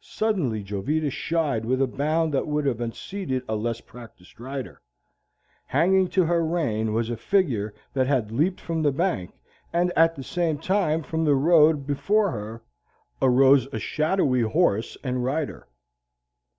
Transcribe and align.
Suddenly 0.00 0.62
Jovita 0.62 1.10
shied 1.10 1.66
with 1.66 1.82
a 1.82 1.86
bound 1.86 2.32
that 2.32 2.46
would 2.46 2.64
have 2.64 2.80
unseated 2.80 3.42
a 3.46 3.56
less 3.56 3.82
practised 3.82 4.40
rider. 4.40 4.80
Hanging 5.66 6.08
to 6.16 6.24
her 6.24 6.42
rein 6.42 6.94
was 6.94 7.10
a 7.10 7.16
figure 7.18 7.74
that 7.92 8.06
had 8.06 8.32
leaped 8.32 8.58
from 8.58 8.80
the 8.82 8.90
bank, 8.90 9.32
and 9.74 9.92
at 9.94 10.16
the 10.16 10.24
same 10.24 10.56
time 10.56 11.02
from 11.02 11.26
the 11.26 11.34
road 11.34 11.86
before 11.86 12.30
her 12.30 12.62
arose 13.20 13.66
a 13.70 13.78
shadowy 13.78 14.40
horse 14.40 14.96
and 15.04 15.22
rider. 15.22 15.68